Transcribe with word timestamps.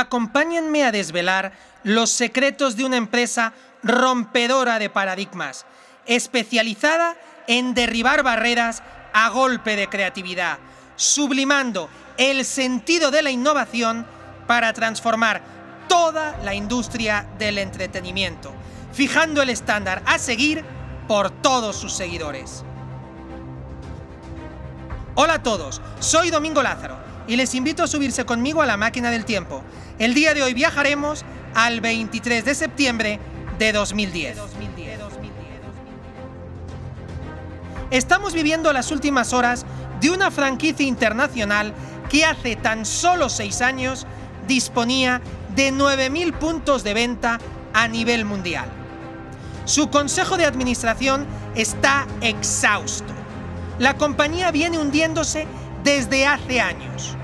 acompáñenme 0.00 0.84
a 0.84 0.92
desvelar 0.92 1.52
los 1.82 2.10
secretos 2.10 2.76
de 2.76 2.84
una 2.84 2.96
empresa 2.96 3.52
rompedora 3.82 4.78
de 4.78 4.90
paradigmas, 4.90 5.66
especializada 6.06 7.16
en 7.46 7.74
derribar 7.74 8.22
barreras 8.22 8.82
a 9.12 9.28
golpe 9.28 9.76
de 9.76 9.88
creatividad, 9.88 10.58
sublimando 10.96 11.88
el 12.16 12.44
sentido 12.44 13.10
de 13.10 13.22
la 13.22 13.30
innovación 13.30 14.06
para 14.46 14.72
transformar 14.72 15.42
toda 15.88 16.38
la 16.44 16.54
industria 16.54 17.26
del 17.38 17.58
entretenimiento, 17.58 18.52
fijando 18.92 19.42
el 19.42 19.50
estándar 19.50 20.02
a 20.06 20.18
seguir 20.18 20.64
por 21.08 21.30
todos 21.30 21.76
sus 21.76 21.92
seguidores. 21.92 22.64
Hola 25.14 25.34
a 25.34 25.42
todos, 25.42 25.80
soy 25.98 26.30
Domingo 26.30 26.62
Lázaro 26.62 26.96
y 27.26 27.36
les 27.36 27.54
invito 27.54 27.82
a 27.82 27.86
subirse 27.86 28.24
conmigo 28.24 28.62
a 28.62 28.66
la 28.66 28.76
máquina 28.76 29.10
del 29.10 29.24
tiempo. 29.24 29.62
El 30.00 30.14
día 30.14 30.32
de 30.32 30.42
hoy 30.42 30.54
viajaremos 30.54 31.26
al 31.54 31.82
23 31.82 32.42
de 32.46 32.54
septiembre 32.54 33.20
de 33.58 33.70
2010. 33.74 34.38
Estamos 37.90 38.32
viviendo 38.32 38.72
las 38.72 38.92
últimas 38.92 39.34
horas 39.34 39.66
de 40.00 40.08
una 40.08 40.30
franquicia 40.30 40.86
internacional 40.86 41.74
que 42.08 42.24
hace 42.24 42.56
tan 42.56 42.86
solo 42.86 43.28
seis 43.28 43.60
años 43.60 44.06
disponía 44.48 45.20
de 45.54 45.70
9.000 45.70 46.32
puntos 46.32 46.82
de 46.82 46.94
venta 46.94 47.38
a 47.74 47.86
nivel 47.86 48.24
mundial. 48.24 48.70
Su 49.66 49.90
consejo 49.90 50.38
de 50.38 50.46
administración 50.46 51.26
está 51.54 52.06
exhausto. 52.22 53.12
La 53.78 53.98
compañía 53.98 54.50
viene 54.50 54.78
hundiéndose 54.78 55.46
desde 55.84 56.26
hace 56.26 56.58
años. 56.58 57.18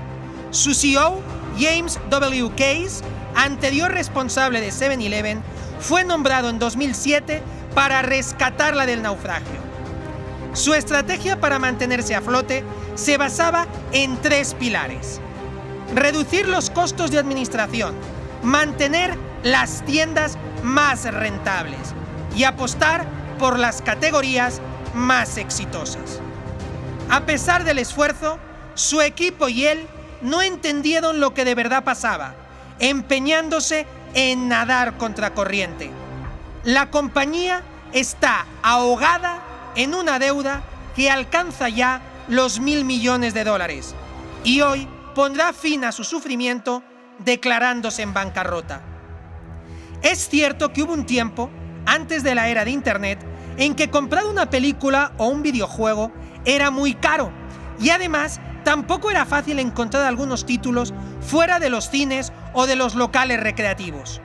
Su 0.51 0.75
CEO, 0.75 1.23
James 1.57 1.99
W. 2.09 2.49
Case, 2.51 3.03
anterior 3.35 3.91
responsable 3.91 4.61
de 4.61 4.69
7-Eleven, 4.69 5.41
fue 5.79 6.03
nombrado 6.03 6.49
en 6.49 6.59
2007 6.59 7.41
para 7.73 8.01
rescatarla 8.01 8.85
del 8.85 9.01
naufragio. 9.01 9.67
Su 10.53 10.73
estrategia 10.73 11.39
para 11.39 11.59
mantenerse 11.59 12.15
a 12.15 12.21
flote 12.21 12.63
se 12.95 13.17
basaba 13.17 13.67
en 13.91 14.17
tres 14.21 14.55
pilares. 14.55 15.19
Reducir 15.93 16.47
los 16.47 16.69
costos 16.69 17.11
de 17.11 17.19
administración, 17.19 17.93
mantener 18.43 19.15
las 19.43 19.85
tiendas 19.85 20.37
más 20.63 21.05
rentables 21.13 21.93
y 22.35 22.43
apostar 22.43 23.05
por 23.37 23.59
las 23.59 23.81
categorías 23.81 24.61
más 24.93 25.37
exitosas. 25.37 26.19
A 27.09 27.21
pesar 27.25 27.63
del 27.63 27.77
esfuerzo, 27.77 28.39
su 28.73 29.01
equipo 29.01 29.47
y 29.47 29.65
él 29.65 29.87
no 30.21 30.41
entendieron 30.41 31.19
lo 31.19 31.33
que 31.33 31.45
de 31.45 31.55
verdad 31.55 31.83
pasaba, 31.83 32.35
empeñándose 32.79 33.85
en 34.13 34.47
nadar 34.47 34.97
contracorriente. 34.97 35.91
La 36.63 36.89
compañía 36.89 37.63
está 37.93 38.45
ahogada 38.61 39.41
en 39.75 39.93
una 39.93 40.19
deuda 40.19 40.63
que 40.95 41.09
alcanza 41.09 41.69
ya 41.69 42.01
los 42.27 42.59
mil 42.59 42.83
millones 42.83 43.33
de 43.33 43.43
dólares 43.43 43.95
y 44.43 44.61
hoy 44.61 44.87
pondrá 45.15 45.53
fin 45.53 45.85
a 45.85 45.91
su 45.91 46.03
sufrimiento 46.03 46.83
declarándose 47.19 48.01
en 48.01 48.13
bancarrota. 48.13 48.81
Es 50.01 50.29
cierto 50.29 50.73
que 50.73 50.83
hubo 50.83 50.93
un 50.93 51.05
tiempo, 51.05 51.49
antes 51.85 52.23
de 52.23 52.35
la 52.35 52.49
era 52.49 52.65
de 52.65 52.71
Internet, 52.71 53.19
en 53.57 53.75
que 53.75 53.89
comprar 53.89 54.25
una 54.25 54.49
película 54.49 55.13
o 55.17 55.27
un 55.27 55.41
videojuego 55.41 56.11
era 56.45 56.69
muy 56.69 56.93
caro 56.93 57.31
y 57.79 57.89
además 57.89 58.39
tampoco 58.67 59.09
era 59.09 59.25
fácil 59.25 59.59
encontrar 59.59 60.03
algunos 60.03 60.45
títulos 60.45 60.93
fuera 61.21 61.57
de 61.57 61.69
los 61.69 61.89
cines 61.89 62.33
o 62.51 62.67
de 62.67 62.75
los 62.75 62.95
locales 62.95 63.39
recreativos. 63.39 64.19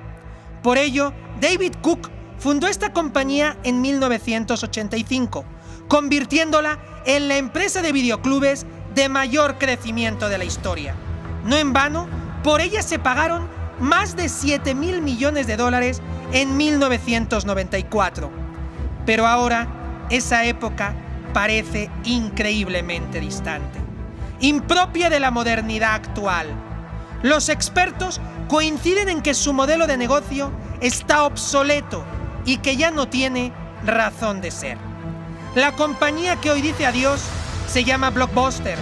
Por 0.65 0.79
ello, 0.79 1.13
David 1.41 1.75
Cook 1.81 2.11
fundó 2.39 2.67
esta 2.67 2.93
compañía 2.93 3.57
en 3.63 3.81
1985, 3.81 5.45
convirtiéndola 5.87 6.81
en 7.07 7.29
la 7.29 7.37
empresa 7.37 7.83
de 7.83 7.93
videoclubes 7.93 8.67
de 8.97 9.09
mayor 9.09 9.59
crecimiento 9.59 10.29
de 10.29 10.39
la 10.39 10.45
historia. 10.45 10.97
No 11.45 11.57
en 11.57 11.73
vano, 11.73 12.09
por 12.43 12.61
ella 12.61 12.83
se 12.83 12.99
pagaron 12.99 13.49
más 13.79 14.17
de 14.17 14.29
7 14.29 14.75
mil 14.75 15.03
millones 15.03 15.47
de 15.47 15.57
dólares 15.57 16.03
en 16.33 16.57
1994. 16.57 18.29
Pero 19.07 19.25
ahora, 19.25 19.69
esa 20.11 20.45
época 20.47 20.97
parece 21.33 21.89
increíblemente 22.03 23.21
distante 23.21 23.92
impropia 24.43 25.09
de 25.09 25.21
la 25.21 25.31
modernidad 25.31 25.95
actual. 25.95 26.49
Los 27.23 27.49
expertos 27.49 28.21
coinciden 28.49 29.09
en 29.09 29.23
que 29.23 29.35
su 29.35 29.53
modelo 29.53 29.87
de 29.87 29.97
negocio 29.97 30.53
está 30.81 31.25
obsoleto 31.25 32.05
y 32.45 32.59
que 32.59 32.77
ya 32.77 32.91
no 32.91 33.09
tiene 33.09 33.53
razón 33.85 34.41
de 34.41 34.51
ser. 34.51 34.79
La 35.55 35.73
compañía 35.73 36.37
que 36.37 36.51
hoy 36.51 36.61
dice 36.61 36.87
adiós 36.87 37.23
se 37.69 37.85
llama 37.85 38.11
Blockbuster 38.11 38.79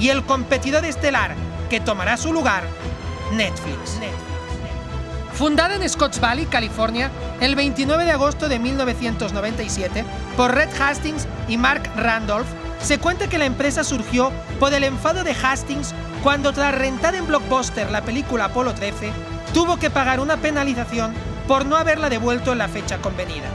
y 0.00 0.08
el 0.08 0.24
competidor 0.24 0.84
estelar 0.84 1.34
que 1.70 1.80
tomará 1.80 2.16
su 2.16 2.32
lugar, 2.32 2.64
Netflix. 3.32 3.98
Fundada 5.32 5.76
en 5.76 5.88
Scotts 5.88 6.20
Valley, 6.20 6.46
California, 6.46 7.10
el 7.40 7.54
29 7.54 8.04
de 8.04 8.12
agosto 8.12 8.48
de 8.48 8.58
1997 8.58 10.04
por 10.36 10.54
Red 10.54 10.70
Hastings 10.80 11.26
y 11.48 11.56
Mark 11.56 11.90
Randolph, 11.96 12.46
se 12.84 12.98
cuenta 12.98 13.28
que 13.28 13.38
la 13.38 13.46
empresa 13.46 13.82
surgió 13.82 14.30
por 14.60 14.74
el 14.74 14.84
enfado 14.84 15.24
de 15.24 15.32
Hastings 15.32 15.94
cuando 16.22 16.52
tras 16.52 16.74
rentar 16.74 17.14
en 17.14 17.26
Blockbuster 17.26 17.90
la 17.90 18.04
película 18.04 18.46
Apolo 18.46 18.74
13, 18.74 19.10
tuvo 19.54 19.78
que 19.78 19.88
pagar 19.88 20.20
una 20.20 20.36
penalización 20.36 21.14
por 21.48 21.64
no 21.64 21.78
haberla 21.78 22.10
devuelto 22.10 22.52
en 22.52 22.58
la 22.58 22.68
fecha 22.68 22.98
convenida. 22.98 23.48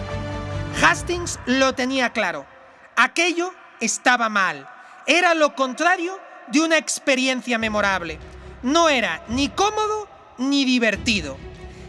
Hastings 0.81 1.39
lo 1.45 1.73
tenía 1.75 2.12
claro, 2.12 2.47
aquello 2.95 3.53
estaba 3.79 4.29
mal, 4.29 4.68
era 5.06 5.35
lo 5.35 5.53
contrario 5.53 6.18
de 6.47 6.62
una 6.62 6.79
experiencia 6.79 7.59
memorable, 7.59 8.18
no 8.63 8.89
era 8.89 9.22
ni 9.28 9.50
cómodo 9.50 10.09
ni 10.39 10.66
divertido. 10.66 11.38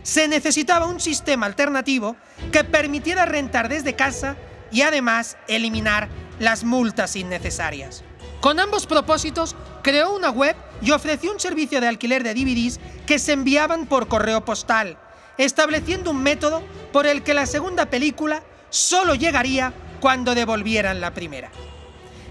Se 0.03 0.29
necesitaba 0.29 0.87
un 0.87 1.01
sistema 1.01 1.47
alternativo 1.47 2.17
que 2.53 2.65
permitiera 2.65 3.25
rentar 3.25 3.71
desde 3.71 3.97
casa 3.97 4.37
y 4.71 4.83
además 4.83 5.39
eliminar 5.49 6.09
las 6.41 6.65
multas 6.65 7.15
innecesarias. 7.15 8.03
Con 8.41 8.59
ambos 8.59 8.87
propósitos, 8.87 9.55
creó 9.83 10.17
una 10.17 10.31
web 10.31 10.57
y 10.81 10.91
ofreció 10.91 11.31
un 11.31 11.39
servicio 11.39 11.81
de 11.81 11.89
alquiler 11.89 12.25
de 12.25 12.35
DVDs 12.35 12.81
que 13.07 13.19
se 13.19 13.33
enviaban 13.33 13.87
por 13.87 14.09
correo 14.09 14.45
postal, 14.45 14.97
estableciendo 15.37 16.11
un 16.11 16.23
método 16.23 16.63
por 16.93 17.07
el 17.07 17.23
que 17.23 17.35
la 17.35 17.45
segunda 17.45 17.87
película 17.87 18.43
solo 18.71 19.15
llegaría 19.15 19.75
cuando 20.01 20.35
devolvieran 20.35 21.03
la 21.03 21.13
primera. 21.13 21.51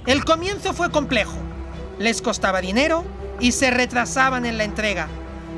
El 0.08 0.25
comienzo 0.25 0.74
fue 0.74 0.90
complejo, 0.90 1.38
les 2.00 2.24
costaba 2.24 2.62
dinero 2.62 3.06
y 3.40 3.52
se 3.52 3.69
retrasaban 3.69 4.48
en 4.48 4.58
la 4.58 4.64
entrega, 4.64 5.08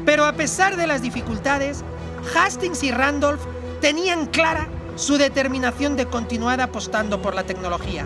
pero 0.05 0.25
a 0.25 0.33
pesar 0.33 0.75
de 0.75 0.87
las 0.87 1.01
dificultades, 1.01 1.85
Hastings 2.35 2.83
y 2.83 2.91
Randolph 2.91 3.41
tenían 3.79 4.25
clara 4.25 4.67
su 4.97 5.17
determinación 5.17 5.95
de 5.95 6.07
continuar 6.07 6.59
apostando 6.59 7.21
por 7.21 7.33
la 7.33 7.45
tecnología 7.45 8.05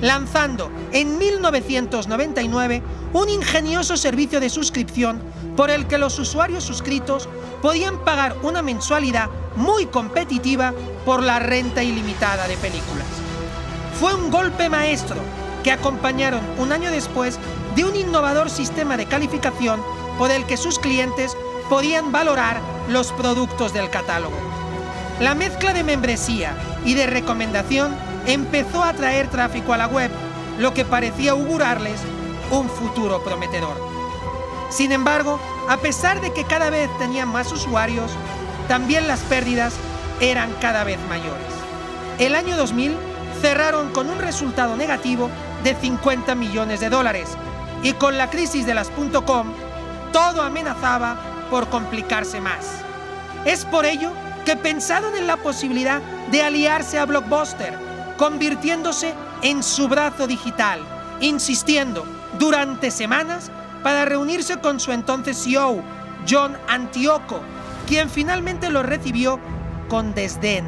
lanzando 0.00 0.70
en 0.92 1.18
1999 1.18 2.82
un 3.12 3.28
ingenioso 3.28 3.96
servicio 3.96 4.40
de 4.40 4.50
suscripción 4.50 5.20
por 5.56 5.70
el 5.70 5.86
que 5.86 5.98
los 5.98 6.18
usuarios 6.18 6.64
suscritos 6.64 7.28
podían 7.60 7.98
pagar 8.04 8.36
una 8.42 8.62
mensualidad 8.62 9.28
muy 9.56 9.86
competitiva 9.86 10.72
por 11.04 11.22
la 11.22 11.38
renta 11.38 11.82
ilimitada 11.82 12.46
de 12.48 12.56
películas. 12.56 13.06
Fue 13.98 14.14
un 14.14 14.30
golpe 14.30 14.68
maestro 14.68 15.16
que 15.62 15.72
acompañaron 15.72 16.40
un 16.58 16.72
año 16.72 16.90
después 16.90 17.38
de 17.76 17.84
un 17.84 17.94
innovador 17.96 18.48
sistema 18.48 18.96
de 18.96 19.06
calificación 19.06 19.80
por 20.16 20.30
el 20.30 20.46
que 20.46 20.56
sus 20.56 20.78
clientes 20.78 21.36
podían 21.68 22.12
valorar 22.12 22.60
los 22.88 23.12
productos 23.12 23.72
del 23.72 23.90
catálogo. 23.90 24.36
La 25.20 25.34
mezcla 25.34 25.74
de 25.74 25.84
membresía 25.84 26.56
y 26.84 26.94
de 26.94 27.06
recomendación 27.06 27.94
empezó 28.32 28.84
a 28.84 28.92
traer 28.92 29.28
tráfico 29.28 29.72
a 29.72 29.76
la 29.76 29.88
web, 29.88 30.10
lo 30.58 30.72
que 30.72 30.84
parecía 30.84 31.32
augurarles 31.32 32.00
un 32.50 32.68
futuro 32.68 33.22
prometedor. 33.24 33.76
Sin 34.70 34.92
embargo, 34.92 35.40
a 35.68 35.76
pesar 35.78 36.20
de 36.20 36.32
que 36.32 36.44
cada 36.44 36.70
vez 36.70 36.88
tenían 36.98 37.28
más 37.28 37.50
usuarios, 37.50 38.12
también 38.68 39.08
las 39.08 39.20
pérdidas 39.20 39.74
eran 40.20 40.52
cada 40.60 40.84
vez 40.84 40.98
mayores. 41.08 41.46
El 42.18 42.34
año 42.34 42.56
2000 42.56 42.96
cerraron 43.40 43.90
con 43.90 44.08
un 44.08 44.18
resultado 44.18 44.76
negativo 44.76 45.28
de 45.64 45.74
50 45.74 46.34
millones 46.34 46.80
de 46.80 46.90
dólares 46.90 47.30
y 47.82 47.94
con 47.94 48.16
la 48.16 48.30
crisis 48.30 48.66
de 48.66 48.74
las 48.74 48.90
.com 49.26 49.52
todo 50.12 50.42
amenazaba 50.42 51.16
por 51.50 51.68
complicarse 51.68 52.40
más. 52.40 52.66
Es 53.44 53.64
por 53.64 53.86
ello 53.86 54.12
que 54.44 54.56
pensaron 54.56 55.16
en 55.16 55.26
la 55.26 55.36
posibilidad 55.36 56.00
de 56.30 56.42
aliarse 56.42 56.98
a 56.98 57.06
Blockbuster 57.06 57.89
convirtiéndose 58.20 59.14
en 59.40 59.62
su 59.62 59.88
brazo 59.88 60.26
digital, 60.26 60.80
insistiendo 61.22 62.04
durante 62.38 62.90
semanas 62.90 63.50
para 63.82 64.04
reunirse 64.04 64.58
con 64.60 64.78
su 64.78 64.92
entonces 64.92 65.42
CEO, 65.42 65.82
John 66.28 66.54
Antioco, 66.68 67.40
quien 67.88 68.10
finalmente 68.10 68.68
los 68.68 68.84
recibió 68.84 69.40
con 69.88 70.12
desdén, 70.12 70.66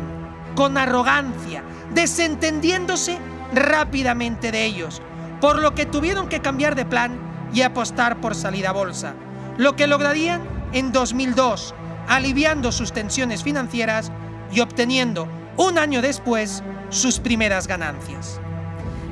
con 0.54 0.78
arrogancia, 0.78 1.62
desentendiéndose 1.92 3.18
rápidamente 3.52 4.50
de 4.50 4.64
ellos, 4.64 5.02
por 5.38 5.60
lo 5.60 5.74
que 5.74 5.84
tuvieron 5.84 6.30
que 6.30 6.40
cambiar 6.40 6.74
de 6.74 6.86
plan 6.86 7.20
y 7.52 7.60
apostar 7.60 8.18
por 8.22 8.34
salida 8.34 8.70
a 8.70 8.72
bolsa, 8.72 9.12
lo 9.58 9.76
que 9.76 9.86
lograrían 9.86 10.40
en 10.72 10.90
2002, 10.90 11.74
aliviando 12.08 12.72
sus 12.72 12.94
tensiones 12.94 13.42
financieras 13.42 14.10
y 14.54 14.60
obteniendo 14.60 15.28
un 15.56 15.78
año 15.78 16.02
después 16.02 16.62
sus 16.90 17.18
primeras 17.18 17.66
ganancias. 17.66 18.40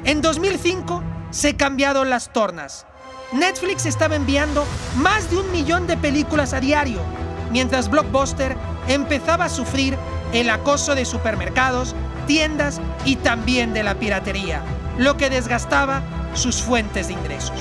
En 0.05 0.23
2005 0.23 1.03
se 1.31 1.57
cambiaron 1.57 2.11
las 2.11 2.33
tornas. 2.33 2.87
Netflix 3.33 3.87
estaba 3.87 4.17
enviando 4.17 4.65
más 4.97 5.31
de 5.31 5.39
un 5.39 5.53
millón 5.53 5.87
de 5.87 5.97
películas 5.97 6.53
a 6.53 6.61
diario, 6.61 7.01
mientras 7.53 7.89
Blockbuster 7.89 8.57
empezaba 8.89 9.45
a 9.45 9.49
sufrir 9.49 9.97
el 10.33 10.51
acoso 10.51 10.95
de 10.95 11.05
supermercados, 11.05 11.95
tiendas 12.27 12.81
y 13.05 13.17
también 13.17 13.73
de 13.73 13.83
la 13.83 13.95
piratería, 13.97 14.63
lo 14.99 15.17
que 15.17 15.31
desgastaba 15.31 16.03
sus 16.35 16.63
fuentes 16.63 17.09
de 17.09 17.15
ingresos. 17.15 17.59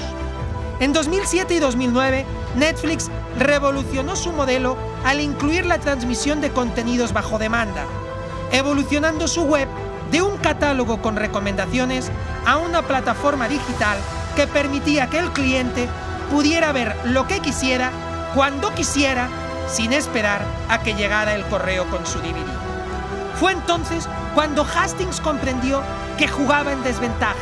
En 0.80 0.94
2007 0.94 1.56
y 1.56 1.60
2009, 1.60 2.26
Netflix 2.56 3.12
revolucionó 3.38 4.16
su 4.16 4.32
modelo 4.32 4.78
al 5.06 5.20
incluir 5.20 5.66
la 5.66 5.80
transmisión 5.80 6.42
de 6.42 6.52
contenidos 6.52 7.12
bajo 7.14 7.38
demanda, 7.38 7.86
evolucionando 8.52 9.28
su 9.28 9.44
web 9.44 9.68
de 10.12 10.22
un 10.22 10.38
catálogo 10.38 11.02
con 11.02 11.16
recomendaciones 11.16 12.12
a 12.46 12.58
una 12.58 12.82
plataforma 12.82 13.48
digital 13.48 13.98
que 14.36 14.48
permitía 14.48 15.10
que 15.10 15.20
el 15.20 15.32
cliente 15.32 15.88
pudiera 16.32 16.72
ver 16.72 16.96
lo 17.06 17.28
que 17.28 17.40
quisiera, 17.40 17.92
cuando 18.34 18.74
quisiera, 18.74 19.30
sin 19.68 19.94
esperar 19.94 20.42
a 20.70 20.82
que 20.82 20.96
llegara 20.96 21.36
el 21.36 21.46
correo 21.46 21.86
con 21.90 22.06
su 22.06 22.20
DVD. 22.20 22.46
Fue 23.40 23.52
entonces 23.52 24.08
cuando 24.34 24.64
Hastings 24.66 25.22
comprendió 25.22 25.82
que 26.18 26.28
jugaba 26.28 26.72
en 26.74 26.84
desventaja. 26.84 27.36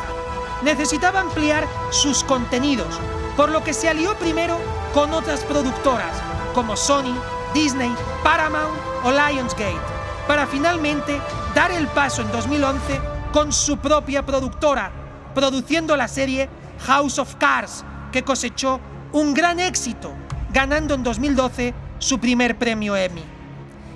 Necesitaba 0.63 1.21
ampliar 1.21 1.65
sus 1.91 2.23
contenidos, 2.23 2.99
por 3.35 3.49
lo 3.49 3.63
que 3.63 3.73
se 3.73 3.89
alió 3.89 4.15
primero 4.15 4.57
con 4.93 5.13
otras 5.13 5.41
productoras 5.41 6.11
como 6.53 6.75
Sony, 6.75 7.15
Disney, 7.53 7.93
Paramount 8.23 8.77
o 9.03 9.11
Lionsgate, 9.11 9.96
para 10.27 10.45
finalmente 10.45 11.19
dar 11.55 11.71
el 11.71 11.87
paso 11.87 12.21
en 12.21 12.31
2011 12.31 12.99
con 13.31 13.51
su 13.53 13.77
propia 13.77 14.25
productora, 14.25 14.91
produciendo 15.33 15.95
la 15.95 16.07
serie 16.07 16.49
House 16.85 17.19
of 17.19 17.35
Cards, 17.35 17.83
que 18.11 18.23
cosechó 18.23 18.79
un 19.13 19.33
gran 19.33 19.59
éxito, 19.59 20.11
ganando 20.51 20.93
en 20.93 21.03
2012 21.03 21.73
su 21.99 22.19
primer 22.19 22.57
premio 22.57 22.95
Emmy. 22.95 23.23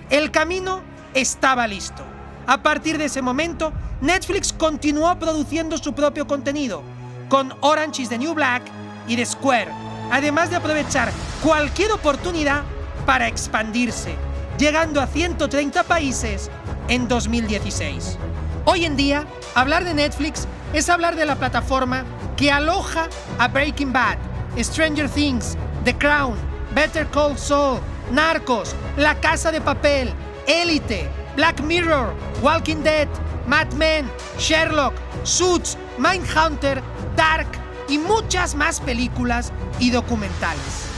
El 0.10 0.32
camino 0.32 0.82
estaba 1.14 1.68
listo. 1.68 2.04
A 2.48 2.64
partir 2.64 2.98
de 2.98 3.06
ese 3.06 3.22
momento, 3.22 3.72
Netflix 4.02 4.52
continuó 4.52 5.18
produciendo 5.20 5.78
su 5.78 5.94
propio 5.94 6.26
contenido, 6.28 6.82
con 7.30 7.54
Orange 7.62 8.02
is 8.02 8.10
the 8.10 8.18
New 8.18 8.34
Black 8.34 8.64
y 9.08 9.16
The 9.16 9.26
Square, 9.26 9.72
además 10.12 10.50
de 10.50 10.56
aprovechar 10.56 11.12
cualquier 11.44 11.92
oportunidad 11.92 12.64
para 13.06 13.28
expandirse, 13.28 14.16
llegando 14.62 15.02
a 15.02 15.08
130 15.08 15.82
países 15.86 16.52
en 16.88 17.08
2016. 17.08 18.20
Hoy 18.66 18.86
en 18.86 18.96
día, 18.96 19.26
hablar 19.56 19.84
de 19.84 19.96
Netflix 19.96 20.48
es 20.72 20.88
hablar 20.88 21.16
de 21.16 21.26
la 21.26 21.36
plataforma 21.36 22.06
que 22.38 22.52
aloja 22.52 23.10
a 23.40 23.48
Breaking 23.48 23.92
Bad, 23.92 24.20
Stranger 24.60 25.10
Things, 25.10 25.58
The 25.84 25.98
Crown, 25.98 26.36
Better 26.76 27.08
Call 27.08 27.40
Saul, 27.40 27.80
Narcos, 28.12 28.76
La 28.98 29.20
Casa 29.20 29.52
de 29.52 29.62
Papel, 29.62 30.14
Élite, 30.46 31.10
Black 31.36 31.60
Mirror, 31.62 32.14
Walking 32.44 32.84
Dead, 32.84 33.08
Mad 33.48 33.74
Men, 33.74 34.08
Sherlock, 34.38 34.94
Suits, 35.24 35.76
Mindhunter, 35.98 36.84
Dark 37.16 37.48
y 37.90 37.98
muchas 37.98 38.54
más 38.54 38.80
películas 38.80 39.52
y 39.80 39.90
documentales. 39.90 40.91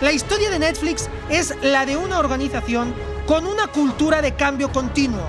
La 0.00 0.12
historia 0.12 0.48
de 0.48 0.60
Netflix 0.60 1.08
es 1.28 1.52
la 1.60 1.84
de 1.84 1.96
una 1.96 2.20
organización 2.20 2.94
con 3.26 3.48
una 3.48 3.66
cultura 3.66 4.22
de 4.22 4.32
cambio 4.32 4.70
continuo, 4.70 5.28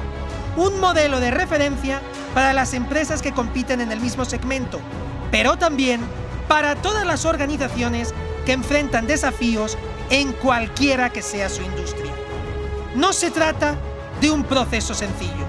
un 0.58 0.80
modelo 0.80 1.20
de 1.20 1.32
referencia 1.32 2.02
para 2.36 2.54
las 2.54 2.76
empresas 2.76 3.24
que 3.24 3.32
compiten 3.32 3.82
en 3.82 3.92
el 3.92 4.00
mismo 4.00 4.26
segmento, 4.26 4.80
pero 5.32 5.58
también 5.58 6.02
para 6.48 6.76
todas 6.76 7.04
las 7.04 7.26
organizaciones 7.26 8.14
que 8.46 8.52
enfrentan 8.52 9.08
desafíos 9.08 9.76
en 10.12 10.34
cualquiera 10.34 11.10
que 11.10 11.24
sea 11.24 11.50
su 11.50 11.64
industria. 11.64 12.14
No 12.96 13.12
se 13.12 13.32
trata 13.32 13.76
de 14.22 14.30
un 14.30 14.44
proceso 14.44 14.94
sencillo. 14.94 15.48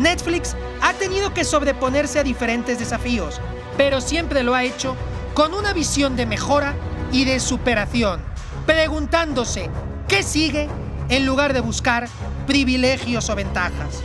Netflix 0.00 0.56
ha 0.82 0.92
tenido 0.94 1.32
que 1.32 1.44
sobreponerse 1.44 2.18
a 2.18 2.24
diferentes 2.24 2.80
desafíos, 2.80 3.40
pero 3.76 4.00
siempre 4.00 4.42
lo 4.42 4.56
ha 4.56 4.64
hecho 4.64 4.96
con 5.34 5.54
una 5.54 5.72
visión 5.72 6.16
de 6.16 6.26
mejora 6.26 6.74
y 7.12 7.24
de 7.24 7.38
superación, 7.38 8.20
preguntándose 8.66 9.70
qué 10.08 10.22
sigue 10.22 10.68
en 11.08 11.24
lugar 11.24 11.52
de 11.52 11.60
buscar 11.60 12.08
privilegios 12.46 13.30
o 13.30 13.34
ventajas. 13.34 14.02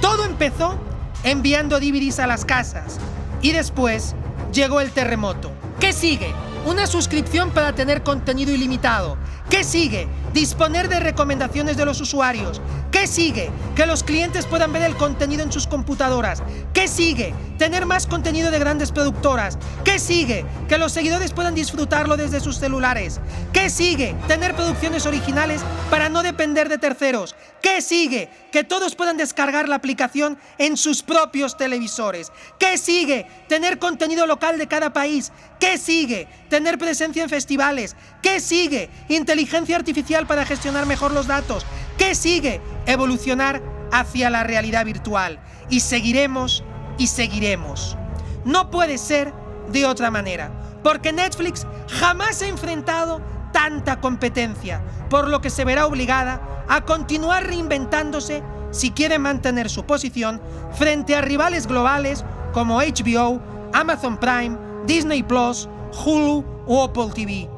Todo 0.00 0.24
empezó 0.24 0.78
enviando 1.24 1.80
DVDs 1.80 2.20
a 2.20 2.26
las 2.26 2.44
casas 2.44 2.98
y 3.42 3.52
después 3.52 4.14
llegó 4.52 4.80
el 4.80 4.92
terremoto. 4.92 5.50
¿Qué 5.80 5.92
sigue? 5.92 6.32
Una 6.66 6.86
suscripción 6.86 7.50
para 7.50 7.74
tener 7.74 8.02
contenido 8.02 8.52
ilimitado. 8.52 9.16
¿Qué 9.50 9.62
sigue? 9.62 10.08
Disponer 10.32 10.88
de 10.88 10.98
recomendaciones 10.98 11.76
de 11.76 11.84
los 11.84 12.00
usuarios. 12.00 12.60
¿Qué 12.90 13.06
sigue? 13.06 13.50
Que 13.76 13.86
los 13.86 14.02
clientes 14.02 14.46
puedan 14.46 14.72
ver 14.72 14.82
el 14.82 14.96
contenido 14.96 15.44
en 15.44 15.52
sus 15.52 15.68
computadoras. 15.68 16.42
¿Qué 16.72 16.88
sigue? 16.88 17.34
Tener 17.56 17.86
más 17.86 18.06
contenido 18.06 18.50
de 18.50 18.58
grandes 18.58 18.90
productoras. 18.90 19.58
¿Qué 19.84 20.00
sigue? 20.00 20.44
Que 20.68 20.78
los 20.78 20.90
seguidores 20.92 21.32
puedan 21.32 21.54
disfrutarlo 21.54 22.16
desde 22.16 22.40
sus 22.40 22.56
celulares. 22.56 23.20
¿Qué 23.66 23.70
sigue? 23.70 24.14
Tener 24.28 24.54
producciones 24.54 25.06
originales 25.06 25.60
para 25.90 26.08
no 26.08 26.22
depender 26.22 26.68
de 26.68 26.78
terceros. 26.78 27.34
¿Qué 27.60 27.82
sigue? 27.82 28.30
Que 28.52 28.62
todos 28.62 28.94
puedan 28.94 29.16
descargar 29.16 29.68
la 29.68 29.74
aplicación 29.74 30.38
en 30.56 30.76
sus 30.76 31.02
propios 31.02 31.56
televisores. 31.56 32.30
¿Qué 32.60 32.78
sigue? 32.78 33.26
Tener 33.48 33.80
contenido 33.80 34.24
local 34.28 34.56
de 34.56 34.68
cada 34.68 34.92
país. 34.92 35.32
¿Qué 35.58 35.78
sigue? 35.78 36.28
Tener 36.48 36.78
presencia 36.78 37.24
en 37.24 37.28
festivales. 37.28 37.96
¿Qué 38.22 38.38
sigue? 38.38 38.88
Inteligencia 39.08 39.74
artificial 39.74 40.28
para 40.28 40.46
gestionar 40.46 40.86
mejor 40.86 41.10
los 41.10 41.26
datos. 41.26 41.66
¿Qué 41.98 42.14
sigue? 42.14 42.60
Evolucionar 42.86 43.60
hacia 43.90 44.30
la 44.30 44.44
realidad 44.44 44.84
virtual. 44.84 45.40
Y 45.70 45.80
seguiremos 45.80 46.62
y 46.98 47.08
seguiremos. 47.08 47.96
No 48.44 48.70
puede 48.70 48.96
ser 48.96 49.34
de 49.72 49.86
otra 49.86 50.12
manera, 50.12 50.52
porque 50.84 51.12
Netflix 51.12 51.66
jamás 51.88 52.42
ha 52.42 52.46
enfrentado 52.46 53.20
tanta 53.56 54.02
competencia, 54.02 54.82
por 55.08 55.28
lo 55.28 55.40
que 55.40 55.48
se 55.48 55.64
verá 55.64 55.86
obligada 55.86 56.66
a 56.68 56.82
continuar 56.82 57.46
reinventándose 57.46 58.42
si 58.70 58.90
quiere 58.90 59.18
mantener 59.18 59.70
su 59.70 59.86
posición 59.86 60.42
frente 60.74 61.16
a 61.16 61.22
rivales 61.22 61.66
globales 61.66 62.22
como 62.52 62.82
HBO, 62.82 63.40
Amazon 63.72 64.18
Prime, 64.18 64.58
Disney 64.84 65.22
Plus, 65.22 65.70
Hulu 66.04 66.44
o 66.66 66.84
Apple 66.84 67.08
TV. 67.14 67.48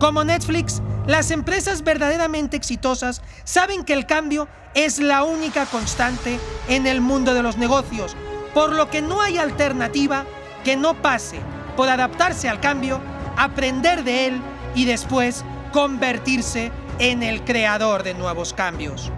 Como 0.00 0.24
Netflix, 0.24 0.82
las 1.06 1.30
empresas 1.30 1.84
verdaderamente 1.84 2.56
exitosas 2.56 3.22
saben 3.44 3.84
que 3.84 3.92
el 3.92 4.06
cambio 4.06 4.48
es 4.74 4.98
la 4.98 5.22
única 5.22 5.64
constante 5.66 6.40
en 6.66 6.88
el 6.88 7.00
mundo 7.00 7.34
de 7.34 7.44
los 7.44 7.56
negocios, 7.56 8.16
por 8.52 8.72
lo 8.74 8.90
que 8.90 9.00
no 9.00 9.22
hay 9.22 9.38
alternativa 9.38 10.24
que 10.64 10.76
no 10.76 11.00
pase 11.00 11.38
por 11.76 11.88
adaptarse 11.88 12.48
al 12.48 12.58
cambio, 12.58 13.00
aprender 13.36 14.02
de 14.02 14.26
él 14.26 14.42
y 14.74 14.84
después 14.84 15.44
convertirse 15.72 16.70
en 16.98 17.22
el 17.22 17.44
creador 17.44 18.02
de 18.02 18.14
nuevos 18.14 18.52
cambios. 18.52 19.10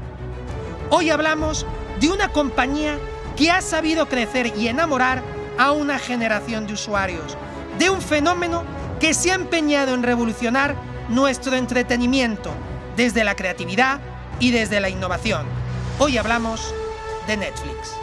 Hoy 0.91 1.11
hablamos 1.11 1.67
de 2.01 2.11
una 2.11 2.29
compañía 2.29 2.99
que 3.37 3.51
ha 3.51 3.61
sabido 3.61 4.07
crecer 4.07 4.53
y 4.57 4.69
enamorar 4.69 5.23
a 5.59 5.73
una 5.73 5.99
generación 5.99 6.67
de 6.67 6.75
usuarios, 6.75 7.37
de 7.79 7.91
un 7.91 8.01
fenómeno 8.01 8.65
que 9.01 9.15
se 9.15 9.33
ha 9.33 9.35
empeñado 9.35 9.95
en 9.95 10.03
revolucionar 10.03 10.77
nuestro 11.09 11.57
entretenimiento 11.57 12.51
desde 12.97 13.25
la 13.25 13.35
creatividad 13.35 14.01
y 14.39 14.51
desde 14.51 14.81
la 14.81 14.89
innovación. 14.89 15.47
Hoy 15.99 16.19
hablamos 16.19 16.75
de 17.27 17.37
Netflix. 17.37 17.97